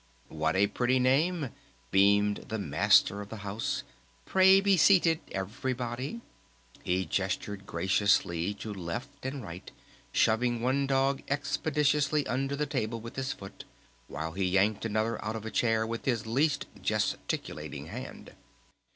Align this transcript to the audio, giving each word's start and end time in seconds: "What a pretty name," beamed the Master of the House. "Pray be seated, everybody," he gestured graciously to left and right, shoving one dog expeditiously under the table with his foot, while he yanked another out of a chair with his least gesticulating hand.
"What 0.29 0.55
a 0.55 0.65
pretty 0.65 0.97
name," 0.97 1.51
beamed 1.91 2.45
the 2.47 2.57
Master 2.57 3.21
of 3.21 3.29
the 3.29 3.45
House. 3.45 3.83
"Pray 4.25 4.59
be 4.59 4.75
seated, 4.75 5.19
everybody," 5.31 6.21
he 6.81 7.05
gestured 7.05 7.67
graciously 7.67 8.55
to 8.55 8.73
left 8.73 9.11
and 9.23 9.43
right, 9.43 9.69
shoving 10.11 10.59
one 10.59 10.87
dog 10.87 11.21
expeditiously 11.27 12.25
under 12.25 12.55
the 12.55 12.65
table 12.65 12.99
with 12.99 13.15
his 13.15 13.31
foot, 13.31 13.63
while 14.07 14.31
he 14.31 14.45
yanked 14.45 14.85
another 14.85 15.23
out 15.23 15.35
of 15.35 15.45
a 15.45 15.51
chair 15.51 15.85
with 15.85 16.05
his 16.05 16.25
least 16.25 16.65
gesticulating 16.81 17.85
hand. 17.85 18.33